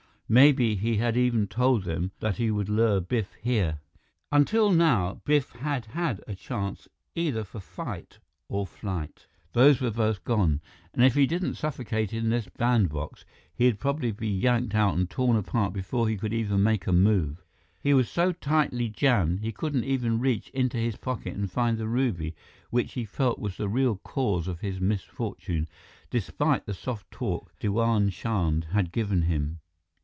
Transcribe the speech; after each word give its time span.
Maybe 0.33 0.75
he 0.77 0.95
had 0.95 1.17
even 1.17 1.47
told 1.49 1.83
them 1.83 2.11
that 2.21 2.37
he 2.37 2.51
would 2.51 2.69
lure 2.69 3.01
Biff 3.01 3.33
here. 3.41 3.79
Until 4.31 4.71
now, 4.71 5.19
Biff 5.25 5.51
had 5.51 5.87
had 5.87 6.23
a 6.25 6.35
chance 6.35 6.87
either 7.15 7.43
for 7.43 7.59
fight 7.59 8.19
or 8.47 8.65
flight. 8.65 9.27
Those 9.51 9.81
were 9.81 9.91
both 9.91 10.23
gone, 10.23 10.61
and 10.93 11.03
if 11.03 11.15
he 11.15 11.27
didn't 11.27 11.55
suffocate 11.55 12.13
in 12.13 12.29
this 12.29 12.47
bandbox, 12.47 13.25
he 13.53 13.65
would 13.65 13.77
probably 13.81 14.13
be 14.13 14.29
yanked 14.29 14.73
out 14.73 14.93
and 14.93 15.09
torn 15.09 15.35
apart 15.35 15.73
before 15.73 16.07
he 16.07 16.15
could 16.15 16.31
even 16.31 16.63
make 16.63 16.87
a 16.87 16.93
move. 16.93 17.43
He 17.83 17.93
was 17.93 18.09
so 18.09 18.31
tightly 18.31 18.87
jammed, 18.87 19.41
he 19.41 19.51
couldn't 19.51 19.83
even 19.83 20.21
reach 20.21 20.47
into 20.51 20.77
his 20.77 20.95
pocket 20.95 21.35
and 21.35 21.51
find 21.51 21.77
the 21.77 21.89
ruby, 21.89 22.35
which 22.69 22.93
he 22.93 23.03
felt 23.03 23.37
was 23.37 23.57
the 23.57 23.67
real 23.67 23.97
cause 23.97 24.47
of 24.47 24.61
his 24.61 24.79
misfortune, 24.79 25.67
despite 26.09 26.65
the 26.65 26.73
soft 26.73 27.11
talk 27.11 27.51
Diwan 27.59 28.09
Chand 28.13 28.67
had 28.71 28.93
given 28.93 29.23
him. 29.23 29.59